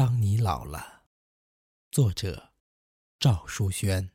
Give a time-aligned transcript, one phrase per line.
[0.00, 1.02] 当你老了，
[1.90, 2.52] 作者
[3.18, 4.10] 赵书轩。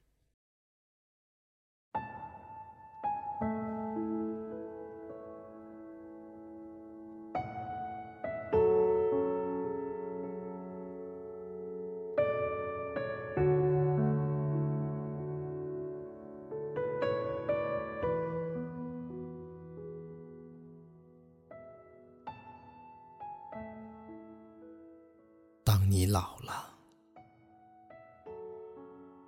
[26.16, 26.74] 老了，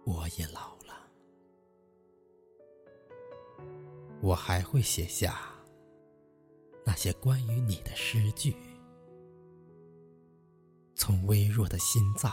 [0.05, 1.05] 我也老了，
[4.21, 5.37] 我还会写下
[6.85, 8.55] 那些关于你的诗句，
[10.95, 12.31] 从微弱的心脏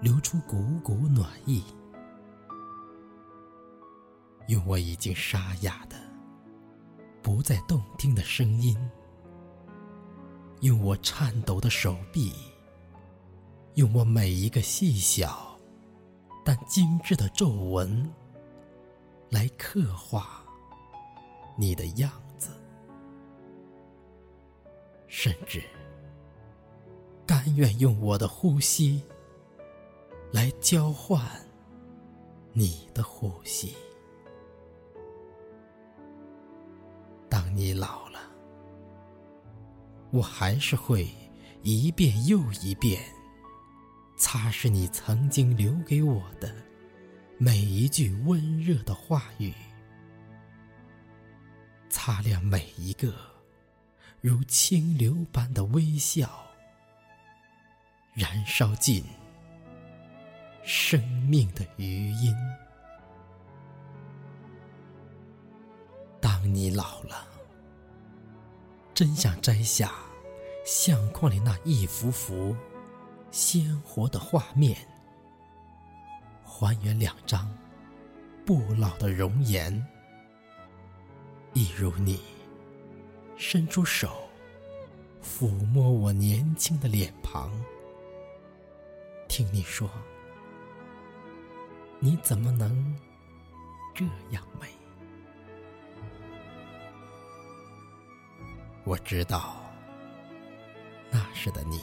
[0.00, 1.62] 流出股股暖意，
[4.48, 5.96] 用我已经沙哑的、
[7.22, 8.76] 不再动听的声音，
[10.62, 12.49] 用我颤抖的手臂。
[13.74, 15.56] 用我每一个细小
[16.44, 18.12] 但精致的皱纹，
[19.30, 20.44] 来刻画
[21.56, 22.48] 你的样子，
[25.06, 25.62] 甚至
[27.24, 29.02] 甘愿用我的呼吸
[30.32, 31.24] 来交换
[32.52, 33.74] 你的呼吸。
[37.28, 38.18] 当你老了，
[40.10, 41.08] 我还是会
[41.62, 43.00] 一遍又一遍。
[44.20, 46.54] 擦拭你曾经留给我的
[47.38, 49.54] 每一句温热的话语，
[51.88, 53.14] 擦亮每一个
[54.20, 56.46] 如清流般的微笑，
[58.12, 59.02] 燃烧尽
[60.62, 62.36] 生命的余音。
[66.20, 67.26] 当你老了，
[68.92, 69.90] 真想摘下
[70.66, 72.54] 相框里那一幅幅。
[73.30, 74.76] 鲜活的画面，
[76.42, 77.48] 还原两张
[78.44, 79.72] 不老的容颜，
[81.52, 82.20] 一如你
[83.36, 84.28] 伸出手
[85.22, 87.52] 抚摸我年轻的脸庞，
[89.28, 89.88] 听你说，
[92.00, 92.96] 你怎么能
[93.94, 94.66] 这样美？
[98.82, 99.62] 我知道，
[101.12, 101.80] 那时的你。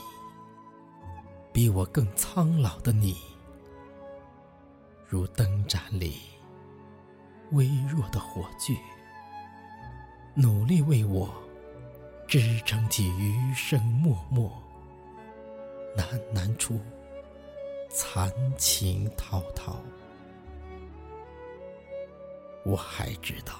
[1.57, 3.17] 比我更苍老的你，
[5.07, 6.19] 如灯盏里
[7.49, 8.77] 微弱的火炬，
[10.35, 11.33] 努力为我
[12.27, 14.51] 支撑起余生默默，
[15.97, 16.79] 喃喃出
[17.89, 19.81] 残情滔滔。
[22.65, 23.55] 我还知道，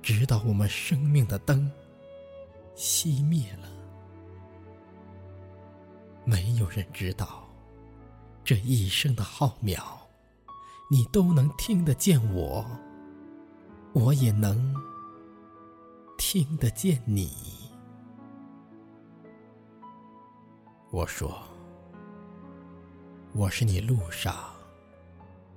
[0.00, 1.70] 直到我们生命的灯
[2.74, 3.68] 熄灭了。
[6.28, 7.48] 没有人知道，
[8.44, 9.82] 这一生的浩渺，
[10.90, 12.66] 你都能听得见我，
[13.94, 14.74] 我也能
[16.18, 17.32] 听得见你。
[20.90, 21.42] 我说，
[23.32, 24.36] 我是你路上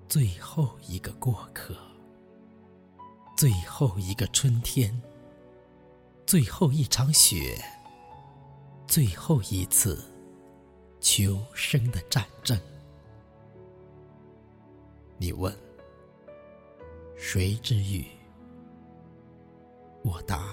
[0.07, 1.75] 最后一个过客，
[3.35, 5.01] 最后一个春天，
[6.25, 7.61] 最后一场雪，
[8.87, 10.10] 最后一次。
[11.01, 12.55] 求生的战争，
[15.17, 15.51] 你问
[17.17, 18.05] 谁之欲？
[20.03, 20.47] 我答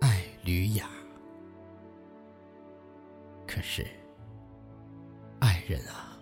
[0.00, 0.90] 爱吕雅。
[3.46, 3.86] 可是，
[5.38, 6.18] 爱人啊，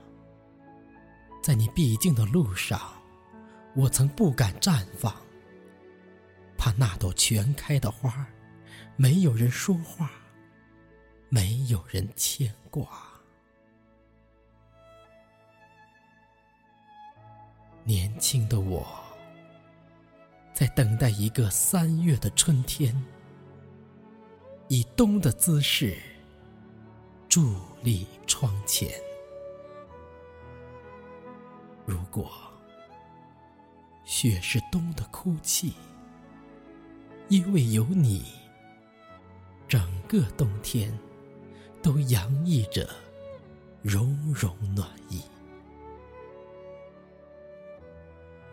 [1.43, 2.79] 在你必经的路上，
[3.75, 5.11] 我曾不敢绽放，
[6.59, 8.27] 怕那朵全开的花
[8.95, 10.11] 没有人说话。
[11.29, 12.87] 没有人牵挂。
[17.83, 18.87] 年轻的我，
[20.55, 22.95] 在等待一个三月的春天，
[24.69, 25.99] 以冬的姿势
[27.29, 28.89] 伫立窗前。
[31.85, 32.33] 如果
[34.05, 35.75] 雪是冬的哭泣，
[37.29, 38.25] 因为有你，
[39.69, 40.99] 整个冬天。
[41.85, 42.89] 都洋溢着
[43.83, 45.21] 融融暖意，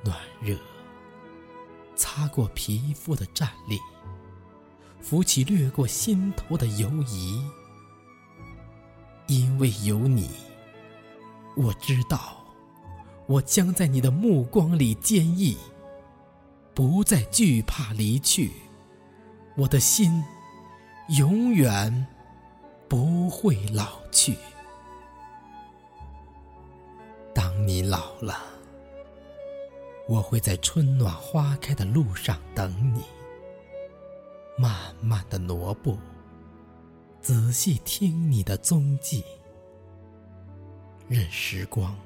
[0.04, 0.58] 暖热
[1.96, 3.80] 擦过皮肤的战栗，
[5.00, 7.42] 浮起掠过心头的犹疑。
[9.28, 10.30] 因为有你，
[11.56, 12.44] 我知道，
[13.28, 15.58] 我将在你的目光里坚毅，
[16.74, 18.52] 不再惧怕离去。
[19.56, 20.22] 我的心
[21.18, 22.06] 永远。
[22.92, 24.38] 不会老去。
[27.34, 28.38] 当你老了，
[30.10, 33.06] 我会在春暖花开的路上等你，
[34.58, 35.98] 慢慢的挪步，
[37.22, 39.24] 仔细听你的踪迹，
[41.08, 41.98] 任时光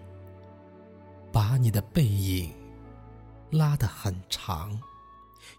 [1.31, 2.53] 把你的背影
[3.49, 4.79] 拉得很长，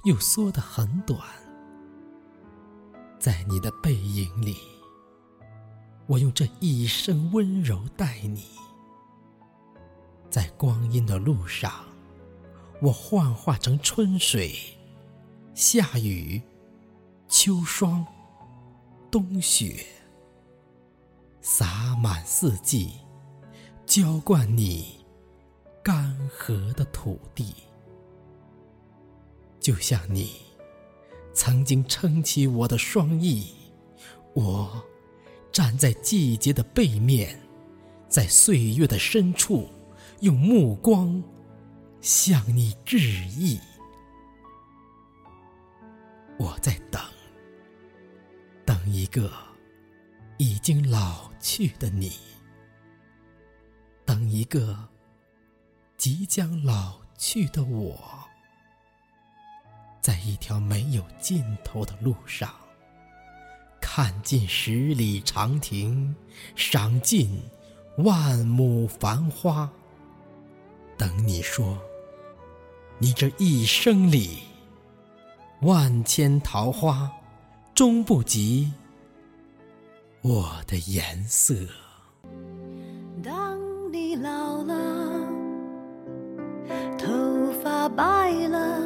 [0.05, 1.21] 又缩得很短。
[3.19, 4.57] 在你的背影里，
[6.07, 8.45] 我用这一生温柔待你。
[10.31, 11.73] 在光阴的路上，
[12.81, 14.55] 我幻化成春水、
[15.55, 16.41] 夏雨、
[17.29, 18.07] 秋霜、
[19.11, 19.85] 冬雪，
[21.41, 22.93] 洒满四季，
[23.87, 25.05] 浇灌你
[25.83, 27.55] 干涸的土地，
[29.59, 30.33] 就像你。
[31.33, 33.53] 曾经撑起我的双翼，
[34.33, 34.83] 我
[35.57, 37.41] 站在季节的背面，
[38.11, 39.67] 在岁月的深处，
[40.21, 41.25] 用目光
[42.03, 43.59] 向你致意。
[46.39, 47.01] 我在等，
[48.67, 49.33] 等一个
[50.37, 52.13] 已经老去的你，
[54.05, 54.77] 等一个
[55.97, 57.99] 即将老去的我。
[60.03, 62.55] 在一条没有尽头的路上，
[63.97, 66.15] 看尽十里长亭，
[66.55, 67.41] 赏尽
[67.97, 69.67] 万亩繁花。
[70.99, 71.79] 等你说，
[72.99, 74.41] 你这一生里，
[75.63, 77.11] 万千桃花，
[77.75, 78.71] 终不及
[80.21, 81.55] 我的颜色。
[83.25, 83.59] 当
[83.91, 85.27] 你老了，
[86.99, 88.86] 头发白了。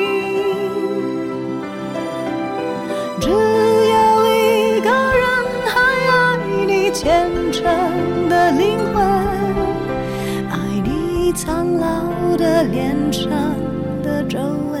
[11.43, 13.27] 苍老的脸上
[14.03, 14.37] 的皱
[14.71, 14.80] 纹。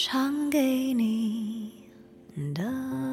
[0.00, 1.72] 唱给你
[2.54, 3.07] 的。